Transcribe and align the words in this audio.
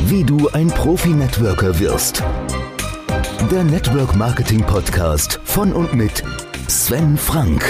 Wie 0.00 0.24
du 0.24 0.48
ein 0.50 0.68
Profi-Networker 0.68 1.78
wirst. 1.78 2.22
Der 3.50 3.64
Network 3.64 4.16
Marketing 4.16 4.60
Podcast 4.62 5.40
von 5.44 5.72
und 5.72 5.94
mit 5.94 6.22
Sven 6.68 7.16
Frank. 7.16 7.62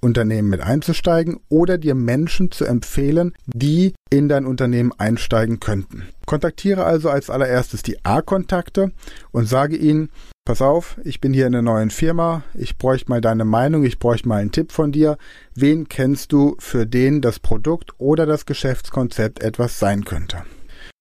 Unternehmen 0.00 0.48
mit 0.48 0.60
einzusteigen 0.60 1.40
oder 1.48 1.78
dir 1.78 1.94
Menschen 1.94 2.50
zu 2.50 2.64
empfehlen, 2.64 3.32
die 3.46 3.94
in 4.10 4.28
dein 4.28 4.46
Unternehmen 4.46 4.92
einsteigen 4.96 5.60
könnten. 5.60 6.08
Kontaktiere 6.26 6.84
also 6.84 7.10
als 7.10 7.30
allererstes 7.30 7.82
die 7.82 8.04
A-Kontakte 8.04 8.92
und 9.32 9.48
sage 9.48 9.76
ihnen, 9.76 10.10
pass 10.44 10.62
auf, 10.62 10.98
ich 11.04 11.20
bin 11.20 11.32
hier 11.32 11.46
in 11.46 11.54
einer 11.54 11.62
neuen 11.62 11.90
Firma, 11.90 12.42
ich 12.54 12.78
bräuchte 12.78 13.10
mal 13.10 13.20
deine 13.20 13.44
Meinung, 13.44 13.84
ich 13.84 13.98
bräuchte 13.98 14.28
mal 14.28 14.40
einen 14.40 14.52
Tipp 14.52 14.72
von 14.72 14.92
dir. 14.92 15.18
Wen 15.54 15.88
kennst 15.88 16.32
du, 16.32 16.56
für 16.58 16.86
den 16.86 17.20
das 17.20 17.38
Produkt 17.38 17.92
oder 17.98 18.24
das 18.24 18.46
Geschäftskonzept 18.46 19.42
etwas 19.42 19.78
sein 19.78 20.04
könnte? 20.04 20.44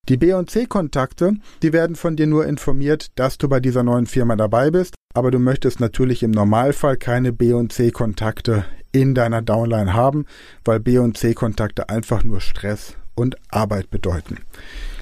Die 0.10 0.16
B- 0.16 0.34
und 0.34 0.50
C-Kontakte, 0.50 1.34
die 1.62 1.74
werden 1.74 1.98
von 1.98 2.16
dir 2.16 2.28
nur 2.28 2.46
informiert, 2.46 3.12
dass 3.16 3.38
du 3.38 3.50
bei 3.50 3.60
dieser 3.60 3.84
neuen 3.84 4.06
Firma 4.06 4.38
dabei 4.38 4.72
bist, 4.72 4.96
aber 5.14 5.32
du 5.32 5.40
möchtest 5.40 5.82
natürlich 5.82 6.24
im 6.24 6.32
Normalfall 6.32 6.96
keine 6.96 7.34
B- 7.34 7.52
und 7.52 7.74
C-Kontakte 7.74 8.64
in 8.94 9.16
deiner 9.16 9.42
Downline 9.42 9.94
haben, 9.94 10.26
weil 10.64 10.80
B- 10.80 11.00
und 11.00 11.18
C-Kontakte 11.18 11.90
einfach 11.90 12.24
nur 12.24 12.40
Stress 12.40 12.96
und 13.16 13.36
Arbeit 13.50 13.90
bedeuten. 13.90 14.38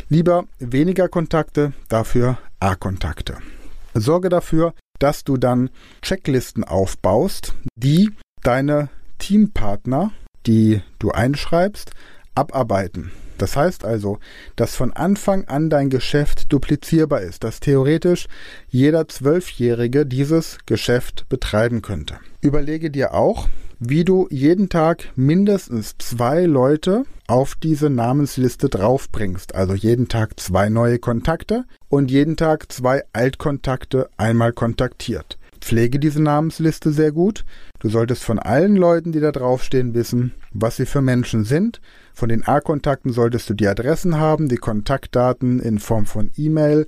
Lieber 0.09 0.45
weniger 0.57 1.07
Kontakte, 1.07 1.73
dafür 1.87 2.39
A-Kontakte. 2.59 3.37
Sorge 3.93 4.29
dafür, 4.29 4.73
dass 4.97 5.23
du 5.23 5.37
dann 5.37 5.69
Checklisten 6.01 6.63
aufbaust, 6.63 7.53
die 7.75 8.11
deine 8.41 8.89
Teampartner, 9.19 10.11
die 10.47 10.81
du 10.97 11.11
einschreibst, 11.11 11.91
abarbeiten. 12.33 13.11
Das 13.37 13.55
heißt 13.55 13.85
also, 13.85 14.19
dass 14.55 14.75
von 14.75 14.93
Anfang 14.93 15.45
an 15.45 15.69
dein 15.69 15.89
Geschäft 15.89 16.51
duplizierbar 16.51 17.21
ist, 17.21 17.43
dass 17.43 17.59
theoretisch 17.59 18.27
jeder 18.69 19.07
Zwölfjährige 19.07 20.05
dieses 20.05 20.57
Geschäft 20.65 21.25
betreiben 21.29 21.81
könnte. 21.81 22.15
Überlege 22.41 22.91
dir 22.91 23.13
auch, 23.13 23.47
wie 23.79 24.05
du 24.05 24.27
jeden 24.29 24.69
Tag 24.69 25.09
mindestens 25.15 25.95
zwei 25.97 26.45
Leute 26.45 27.03
auf 27.27 27.55
diese 27.55 27.89
Namensliste 27.89 28.69
draufbringst. 28.69 29.55
Also 29.55 29.73
jeden 29.73 30.07
Tag 30.07 30.39
zwei 30.39 30.69
neue 30.69 30.99
Kontakte 30.99 31.65
und 31.89 32.11
jeden 32.11 32.37
Tag 32.37 32.71
zwei 32.71 33.03
Altkontakte 33.13 34.09
einmal 34.17 34.53
kontaktiert. 34.53 35.37
Pflege 35.65 35.97
diese 35.97 36.21
Namensliste 36.21 36.91
sehr 36.91 37.11
gut. 37.11 37.43
Du 37.79 37.89
solltest 37.89 38.23
von 38.23 38.37
allen 38.37 38.75
Leuten, 38.75 39.11
die 39.11 39.19
da 39.19 39.31
draufstehen, 39.31 39.95
wissen, 39.95 40.33
was 40.53 40.75
sie 40.75 40.85
für 40.85 41.01
Menschen 41.01 41.43
sind. 41.43 41.81
Von 42.13 42.29
den 42.29 42.45
A-Kontakten 42.45 43.11
solltest 43.11 43.49
du 43.49 43.55
die 43.55 43.67
Adressen 43.67 44.19
haben, 44.19 44.47
die 44.47 44.57
Kontaktdaten 44.57 45.59
in 45.59 45.79
Form 45.79 46.05
von 46.05 46.29
E-Mail, 46.37 46.85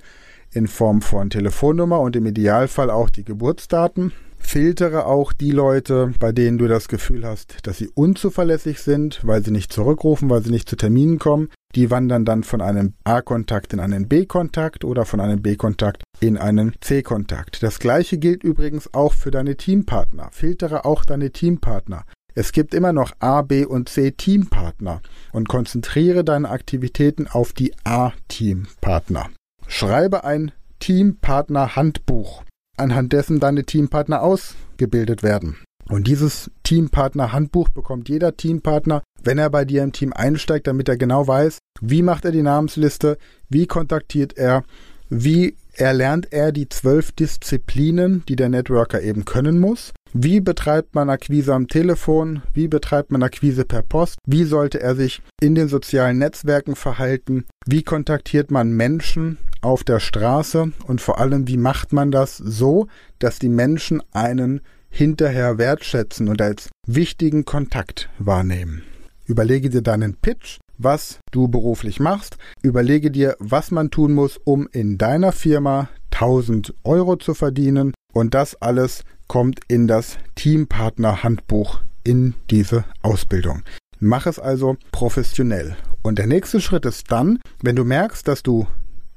in 0.52 0.68
Form 0.68 1.02
von 1.02 1.28
Telefonnummer 1.28 1.98
und 1.98 2.14
im 2.14 2.26
Idealfall 2.26 2.88
auch 2.88 3.10
die 3.10 3.24
Geburtsdaten. 3.24 4.12
Filtere 4.38 5.06
auch 5.06 5.32
die 5.32 5.50
Leute, 5.50 6.12
bei 6.20 6.30
denen 6.30 6.58
du 6.58 6.68
das 6.68 6.86
Gefühl 6.86 7.26
hast, 7.26 7.66
dass 7.66 7.78
sie 7.78 7.90
unzuverlässig 7.92 8.78
sind, 8.78 9.18
weil 9.24 9.44
sie 9.44 9.50
nicht 9.50 9.72
zurückrufen, 9.72 10.30
weil 10.30 10.44
sie 10.44 10.52
nicht 10.52 10.68
zu 10.68 10.76
Terminen 10.76 11.18
kommen. 11.18 11.48
Die 11.74 11.90
wandern 11.90 12.24
dann 12.24 12.44
von 12.44 12.60
einem 12.60 12.94
A-Kontakt 13.02 13.72
in 13.72 13.80
einen 13.80 14.06
B-Kontakt 14.06 14.84
oder 14.84 15.04
von 15.04 15.18
einem 15.18 15.42
B-Kontakt 15.42 16.04
in 16.20 16.36
einen 16.36 16.74
C-Kontakt. 16.80 17.62
Das 17.62 17.78
gleiche 17.78 18.18
gilt 18.18 18.42
übrigens 18.44 18.92
auch 18.94 19.14
für 19.14 19.30
deine 19.30 19.56
Teampartner. 19.56 20.30
Filtere 20.32 20.84
auch 20.84 21.04
deine 21.04 21.30
Teampartner. 21.30 22.04
Es 22.34 22.52
gibt 22.52 22.74
immer 22.74 22.92
noch 22.92 23.12
A, 23.18 23.42
B 23.42 23.64
und 23.64 23.88
C 23.88 24.12
Teampartner 24.12 25.02
und 25.32 25.48
konzentriere 25.48 26.24
deine 26.24 26.50
Aktivitäten 26.50 27.26
auf 27.26 27.52
die 27.52 27.72
A-Teampartner. 27.84 29.30
Schreibe 29.66 30.24
ein 30.24 30.52
Teampartner-Handbuch 30.80 32.44
anhand 32.78 33.12
dessen 33.12 33.40
deine 33.40 33.64
Teampartner 33.64 34.22
ausgebildet 34.22 35.22
werden. 35.22 35.56
Und 35.88 36.06
dieses 36.06 36.50
Teampartner-Handbuch 36.64 37.70
bekommt 37.70 38.08
jeder 38.08 38.36
Teampartner, 38.36 39.02
wenn 39.22 39.38
er 39.38 39.50
bei 39.50 39.64
dir 39.64 39.82
im 39.82 39.92
Team 39.92 40.12
einsteigt, 40.12 40.66
damit 40.66 40.88
er 40.88 40.96
genau 40.96 41.26
weiß, 41.26 41.58
wie 41.80 42.02
macht 42.02 42.24
er 42.24 42.32
die 42.32 42.42
Namensliste, 42.42 43.16
wie 43.48 43.66
kontaktiert 43.66 44.36
er, 44.36 44.64
wie 45.08 45.56
erlernt 45.78 46.32
er 46.32 46.52
die 46.52 46.68
zwölf 46.68 47.12
Disziplinen, 47.12 48.22
die 48.28 48.36
der 48.36 48.48
Networker 48.48 49.02
eben 49.02 49.24
können 49.24 49.58
muss. 49.58 49.92
Wie 50.12 50.40
betreibt 50.40 50.94
man 50.94 51.10
Akquise 51.10 51.54
am 51.54 51.68
Telefon? 51.68 52.42
Wie 52.54 52.68
betreibt 52.68 53.10
man 53.10 53.22
Akquise 53.22 53.64
per 53.64 53.82
Post? 53.82 54.16
Wie 54.26 54.44
sollte 54.44 54.80
er 54.80 54.96
sich 54.96 55.22
in 55.40 55.54
den 55.54 55.68
sozialen 55.68 56.18
Netzwerken 56.18 56.76
verhalten? 56.76 57.44
Wie 57.66 57.82
kontaktiert 57.82 58.50
man 58.50 58.72
Menschen 58.72 59.38
auf 59.60 59.84
der 59.84 60.00
Straße? 60.00 60.72
Und 60.86 61.00
vor 61.00 61.20
allem, 61.20 61.46
wie 61.46 61.58
macht 61.58 61.92
man 61.92 62.10
das 62.10 62.38
so, 62.38 62.88
dass 63.18 63.38
die 63.38 63.50
Menschen 63.50 64.02
einen 64.12 64.62
hinterher 64.90 65.58
wertschätzen 65.58 66.28
und 66.28 66.40
als 66.40 66.70
wichtigen 66.86 67.44
Kontakt 67.44 68.08
wahrnehmen? 68.18 68.82
Überlege 69.26 69.68
dir 69.68 69.82
deinen 69.82 70.14
Pitch, 70.14 70.58
was 70.78 71.18
du 71.30 71.48
beruflich 71.48 72.00
machst. 72.00 72.38
Überlege 72.62 73.10
dir, 73.10 73.36
was 73.38 73.70
man 73.70 73.90
tun 73.90 74.14
muss, 74.14 74.38
um 74.42 74.68
in 74.72 74.96
deiner 74.96 75.32
Firma 75.32 75.88
1000 76.12 76.74
Euro 76.84 77.16
zu 77.16 77.34
verdienen. 77.34 77.92
Und 78.12 78.34
das 78.34 78.54
alles 78.62 79.04
kommt 79.26 79.60
in 79.68 79.86
das 79.86 80.16
Teampartner-Handbuch 80.36 81.80
in 82.04 82.34
diese 82.50 82.84
Ausbildung. 83.02 83.62
Mach 84.00 84.26
es 84.26 84.38
also 84.38 84.76
professionell. 84.92 85.76
Und 86.02 86.18
der 86.18 86.26
nächste 86.26 86.60
Schritt 86.60 86.86
ist 86.86 87.10
dann, 87.12 87.40
wenn 87.62 87.76
du 87.76 87.84
merkst, 87.84 88.26
dass 88.26 88.42
du 88.42 88.66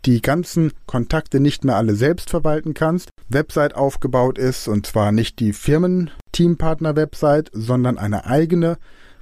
die 0.06 0.22
ganzen 0.22 0.74
Kontakte 0.88 1.40
nicht 1.40 1.64
mehr 1.64 1.78
alle 1.78 1.96
selbst 1.96 2.30
verwalten 2.31 2.74
kannst, 2.74 3.10
Website 3.30 3.75
aufgebaut 3.75 4.38
ist 4.38 4.68
und 4.68 4.86
zwar 4.88 5.12
nicht 5.12 5.40
die 5.40 5.54
Firmen-Teampartner-Website, 5.54 7.52
sondern 7.54 7.98
eine 8.00 8.25
eigene 8.25 8.78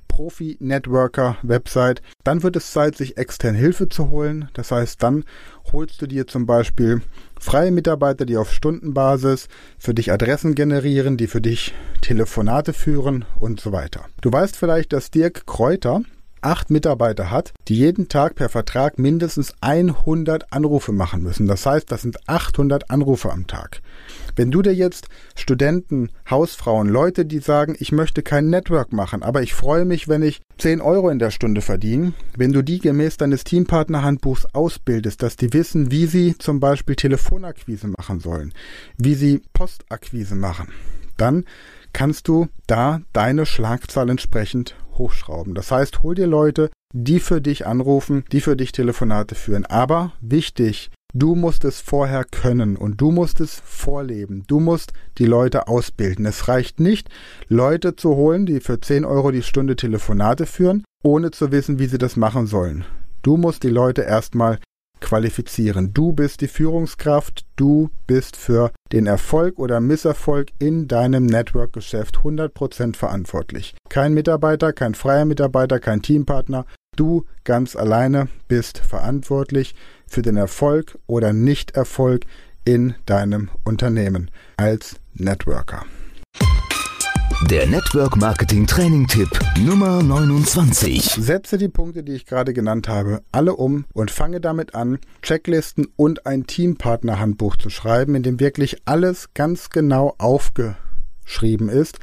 Profi-Networker-Website, 0.09 2.01
dann 2.25 2.43
wird 2.43 2.57
es 2.57 2.73
Zeit, 2.73 2.97
sich 2.97 3.17
extern 3.17 3.55
Hilfe 3.55 3.87
zu 3.87 4.09
holen. 4.09 4.49
Das 4.53 4.71
heißt, 4.71 5.01
dann 5.01 5.23
holst 5.71 6.01
du 6.01 6.07
dir 6.07 6.27
zum 6.27 6.45
Beispiel 6.45 7.01
freie 7.39 7.71
Mitarbeiter, 7.71 8.25
die 8.25 8.35
auf 8.35 8.51
Stundenbasis 8.51 9.47
für 9.77 9.93
dich 9.93 10.11
Adressen 10.11 10.55
generieren, 10.55 11.15
die 11.15 11.27
für 11.27 11.41
dich 11.41 11.73
Telefonate 12.01 12.73
führen 12.73 13.23
und 13.39 13.61
so 13.61 13.71
weiter. 13.71 14.05
Du 14.21 14.31
weißt 14.31 14.57
vielleicht, 14.57 14.91
dass 14.91 15.11
Dirk 15.11 15.45
Kräuter 15.45 16.01
acht 16.41 16.69
Mitarbeiter 16.69 17.31
hat, 17.31 17.53
die 17.67 17.75
jeden 17.75 18.07
Tag 18.07 18.35
per 18.35 18.49
Vertrag 18.49 18.97
mindestens 18.97 19.53
100 19.61 20.51
Anrufe 20.51 20.91
machen 20.91 21.21
müssen. 21.21 21.47
Das 21.47 21.65
heißt, 21.65 21.91
das 21.91 22.01
sind 22.01 22.17
800 22.27 22.89
Anrufe 22.89 23.31
am 23.31 23.47
Tag. 23.47 23.81
Wenn 24.39 24.51
du 24.51 24.61
dir 24.61 24.73
jetzt 24.73 25.09
Studenten, 25.35 26.11
Hausfrauen, 26.29 26.87
Leute, 26.87 27.25
die 27.25 27.39
sagen, 27.39 27.75
ich 27.77 27.91
möchte 27.91 28.23
kein 28.23 28.49
Network 28.49 28.93
machen, 28.93 29.21
aber 29.21 29.41
ich 29.41 29.53
freue 29.53 29.83
mich, 29.83 30.07
wenn 30.07 30.21
ich 30.21 30.39
10 30.59 30.79
Euro 30.79 31.09
in 31.09 31.19
der 31.19 31.29
Stunde 31.29 31.59
verdiene, 31.59 32.13
wenn 32.37 32.53
du 32.53 32.61
die 32.61 32.79
gemäß 32.79 33.17
deines 33.17 33.43
Teampartnerhandbuchs 33.43 34.45
ausbildest, 34.53 35.23
dass 35.23 35.35
die 35.35 35.51
wissen, 35.51 35.91
wie 35.91 36.05
sie 36.05 36.37
zum 36.37 36.61
Beispiel 36.61 36.95
Telefonakquise 36.95 37.89
machen 37.89 38.21
sollen, 38.21 38.53
wie 38.97 39.15
sie 39.15 39.41
Postakquise 39.51 40.35
machen, 40.35 40.69
dann 41.17 41.43
kannst 41.91 42.29
du 42.29 42.47
da 42.65 43.01
deine 43.11 43.45
Schlagzahl 43.45 44.09
entsprechend 44.09 44.73
hochschrauben. 44.93 45.53
Das 45.53 45.69
heißt, 45.69 46.01
hol 46.01 46.15
dir 46.15 46.27
Leute, 46.27 46.69
die 46.93 47.19
für 47.19 47.41
dich 47.41 47.67
anrufen, 47.67 48.23
die 48.31 48.39
für 48.39 48.55
dich 48.55 48.71
Telefonate 48.71 49.35
führen. 49.35 49.65
Aber 49.65 50.13
wichtig, 50.21 50.91
du 51.13 51.35
musst 51.35 51.65
es 51.65 51.81
vorher 51.81 52.23
können 52.23 52.75
und 52.77 53.01
du 53.01 53.11
musst 53.11 53.39
es 53.39 53.61
vorleben. 53.63 54.43
Du 54.47 54.59
musst 54.59 54.93
die 55.17 55.25
Leute 55.25 55.67
ausbilden. 55.67 56.25
Es 56.25 56.47
reicht 56.47 56.79
nicht, 56.79 57.09
Leute 57.47 57.95
zu 57.95 58.15
holen, 58.15 58.45
die 58.45 58.59
für 58.59 58.79
10 58.79 59.05
Euro 59.05 59.31
die 59.31 59.43
Stunde 59.43 59.75
Telefonate 59.75 60.45
führen, 60.45 60.83
ohne 61.03 61.31
zu 61.31 61.51
wissen, 61.51 61.79
wie 61.79 61.87
sie 61.87 61.97
das 61.97 62.15
machen 62.15 62.47
sollen. 62.47 62.85
Du 63.21 63.37
musst 63.37 63.63
die 63.63 63.69
Leute 63.69 64.01
erstmal 64.01 64.59
qualifizieren. 65.01 65.93
Du 65.93 66.13
bist 66.13 66.41
die 66.41 66.47
Führungskraft, 66.47 67.45
du 67.55 67.89
bist 68.07 68.35
für 68.35 68.71
den 68.91 69.07
Erfolg 69.07 69.57
oder 69.57 69.79
Misserfolg 69.79 70.49
in 70.59 70.87
deinem 70.87 71.25
Network-Geschäft 71.25 72.19
100% 72.19 72.95
verantwortlich. 72.95 73.75
Kein 73.89 74.13
Mitarbeiter, 74.13 74.73
kein 74.73 74.95
freier 74.95 75.25
Mitarbeiter, 75.25 75.79
kein 75.79 76.01
Teampartner. 76.01 76.65
Du 76.99 77.23
ganz 77.45 77.77
alleine 77.77 78.27
bist 78.49 78.79
verantwortlich 78.79 79.73
für 80.05 80.21
den 80.21 80.35
Erfolg 80.35 80.99
oder 81.07 81.31
Nichterfolg 81.31 82.25
in 82.65 82.93
deinem 83.05 83.47
Unternehmen 83.63 84.29
als 84.57 84.97
Networker. 85.13 85.85
Der 87.49 87.67
Network 87.67 88.17
Marketing 88.17 88.67
Training 88.67 89.07
Tipp 89.07 89.29
Nummer 89.59 90.03
29. 90.03 91.05
Setze 91.05 91.57
die 91.57 91.69
Punkte, 91.69 92.03
die 92.03 92.15
ich 92.15 92.25
gerade 92.25 92.51
genannt 92.51 92.89
habe, 92.89 93.21
alle 93.31 93.55
um 93.55 93.85
und 93.93 94.11
fange 94.11 94.41
damit 94.41 94.75
an, 94.75 94.99
Checklisten 95.21 95.87
und 95.95 96.25
ein 96.25 96.47
Teampartner-Handbuch 96.47 97.55
zu 97.55 97.69
schreiben, 97.69 98.13
in 98.15 98.23
dem 98.23 98.41
wirklich 98.41 98.81
alles 98.83 99.33
ganz 99.33 99.69
genau 99.69 100.15
aufgeschrieben 100.17 101.69
ist, 101.69 101.99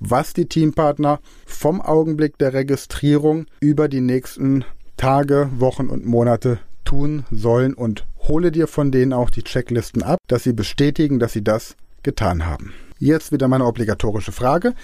was 0.00 0.32
die 0.32 0.46
Teampartner 0.46 1.20
vom 1.46 1.80
Augenblick 1.80 2.38
der 2.38 2.52
Registrierung 2.52 3.46
über 3.60 3.88
die 3.88 4.00
nächsten 4.00 4.64
Tage, 4.96 5.48
Wochen 5.56 5.88
und 5.88 6.06
Monate 6.06 6.58
tun 6.84 7.24
sollen 7.30 7.74
und 7.74 8.06
hole 8.26 8.50
dir 8.50 8.66
von 8.66 8.90
denen 8.90 9.12
auch 9.12 9.30
die 9.30 9.42
Checklisten 9.42 10.02
ab, 10.02 10.18
dass 10.26 10.42
sie 10.42 10.52
bestätigen, 10.52 11.18
dass 11.18 11.32
sie 11.32 11.44
das 11.44 11.76
getan 12.02 12.46
haben. 12.46 12.72
Jetzt 12.98 13.30
wieder 13.30 13.48
meine 13.48 13.66
obligatorische 13.66 14.32
Frage. 14.32 14.74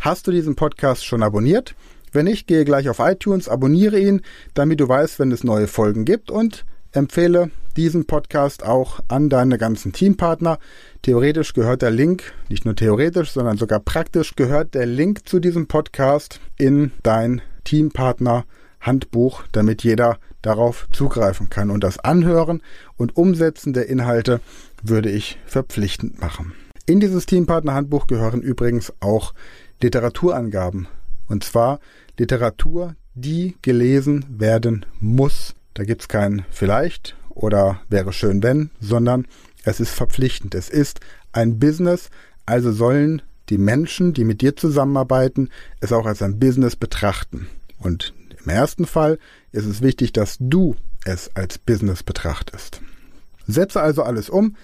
Hast 0.00 0.26
du 0.26 0.30
diesen 0.30 0.56
Podcast 0.56 1.04
schon 1.06 1.22
abonniert? 1.22 1.74
Wenn 2.12 2.26
nicht, 2.26 2.46
gehe 2.46 2.64
gleich 2.64 2.88
auf 2.88 2.98
iTunes, 2.98 3.48
abonniere 3.48 3.98
ihn, 3.98 4.20
damit 4.52 4.80
du 4.80 4.88
weißt, 4.88 5.18
wenn 5.18 5.32
es 5.32 5.44
neue 5.44 5.66
Folgen 5.66 6.04
gibt 6.04 6.30
und 6.30 6.66
empfehle 6.92 7.50
diesen 7.76 8.06
Podcast 8.06 8.64
auch 8.64 9.00
an 9.08 9.28
deine 9.28 9.58
ganzen 9.58 9.92
Teampartner. 9.92 10.58
Theoretisch 11.02 11.52
gehört 11.54 11.82
der 11.82 11.90
Link, 11.90 12.32
nicht 12.48 12.64
nur 12.64 12.76
theoretisch, 12.76 13.30
sondern 13.30 13.56
sogar 13.56 13.80
praktisch 13.80 14.36
gehört 14.36 14.74
der 14.74 14.86
Link 14.86 15.28
zu 15.28 15.40
diesem 15.40 15.66
Podcast 15.66 16.40
in 16.58 16.92
dein 17.02 17.42
Teampartner 17.64 18.44
Handbuch, 18.80 19.44
damit 19.52 19.84
jeder 19.84 20.18
darauf 20.42 20.88
zugreifen 20.92 21.48
kann. 21.48 21.70
Und 21.70 21.84
das 21.84 21.98
Anhören 21.98 22.62
und 22.96 23.16
Umsetzen 23.16 23.72
der 23.72 23.88
Inhalte 23.88 24.40
würde 24.82 25.10
ich 25.10 25.38
verpflichtend 25.46 26.20
machen. 26.20 26.52
In 26.84 26.98
dieses 26.98 27.26
Teampartner-Handbuch 27.26 28.08
gehören 28.08 28.42
übrigens 28.42 28.92
auch 29.00 29.34
Literaturangaben. 29.80 30.88
Und 31.28 31.44
zwar 31.44 31.78
Literatur, 32.18 32.96
die 33.14 33.56
gelesen 33.62 34.26
werden 34.28 34.84
muss. 35.00 35.54
Da 35.74 35.84
gibt's 35.84 36.08
kein 36.08 36.44
vielleicht 36.50 37.16
oder 37.34 37.80
wäre 37.88 38.12
schön 38.12 38.42
wenn, 38.42 38.70
sondern 38.80 39.26
es 39.64 39.80
ist 39.80 39.90
verpflichtend. 39.90 40.54
Es 40.54 40.68
ist 40.68 41.00
ein 41.32 41.58
Business, 41.58 42.10
also 42.46 42.72
sollen 42.72 43.22
die 43.48 43.58
Menschen, 43.58 44.12
die 44.12 44.24
mit 44.24 44.40
dir 44.40 44.56
zusammenarbeiten, 44.56 45.50
es 45.80 45.92
auch 45.92 46.06
als 46.06 46.22
ein 46.22 46.38
Business 46.38 46.76
betrachten. 46.76 47.48
Und 47.78 48.14
im 48.42 48.48
ersten 48.48 48.86
Fall 48.86 49.18
ist 49.52 49.66
es 49.66 49.82
wichtig, 49.82 50.12
dass 50.12 50.36
du 50.40 50.76
es 51.04 51.30
als 51.34 51.58
Business 51.58 52.02
betrachtest. 52.02 52.80
Setze 53.46 53.80
also 53.80 54.02
alles 54.02 54.30
um 54.30 54.56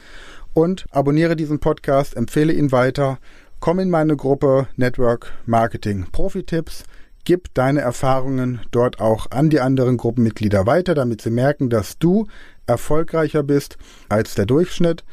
und 0.53 0.87
abonniere 0.91 1.37
diesen 1.37 1.59
Podcast, 1.59 2.17
empfehle 2.17 2.53
ihn 2.53 2.73
weiter, 2.73 3.19
komm 3.61 3.81
in 3.81 3.91
meine 3.91 4.17
Gruppe 4.17 4.69
Network 4.77 5.33
Marketing 5.47 6.07
Profi 6.11 6.45
Tipps, 6.45 6.85
gib 7.25 7.53
deine 7.55 7.81
Erfahrungen 7.81 8.61
dort 8.71 9.01
auch 9.01 9.31
an 9.31 9.51
die 9.51 9.61
anderen 9.61 9.97
Gruppenmitglieder 9.97 10.67
weiter, 10.67 10.95
damit 10.95 11.21
sie 11.21 11.31
merken, 11.31 11.69
dass 11.69 11.99
du 11.99 12.27
erfolgreicher 12.69 13.43
bist 13.43 13.79
als 14.09 14.35
der 14.35 14.47
Durchschnitt 14.47 15.05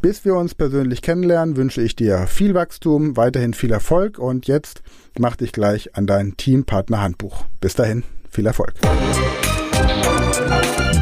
Bis 0.00 0.24
wir 0.24 0.36
uns 0.36 0.54
persönlich 0.54 1.02
kennenlernen, 1.02 1.56
wünsche 1.56 1.82
ich 1.82 1.96
dir 1.96 2.28
viel 2.28 2.54
Wachstum, 2.54 3.16
weiterhin 3.16 3.52
viel 3.52 3.72
Erfolg 3.72 4.20
und 4.20 4.46
jetzt 4.46 4.82
mach 5.18 5.34
dich 5.34 5.50
gleich 5.50 5.96
an 5.96 6.06
dein 6.06 6.36
Teampartner 6.36 7.00
Handbuch. 7.00 7.46
Bis 7.60 7.74
dahin, 7.74 8.04
viel 8.30 8.46
Erfolg. 8.46 8.74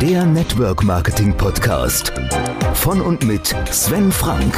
Der 0.01 0.25
Network 0.25 0.83
Marketing 0.83 1.37
Podcast 1.37 2.11
von 2.73 3.03
und 3.03 3.23
mit 3.25 3.55
Sven 3.71 4.11
Frank. 4.11 4.55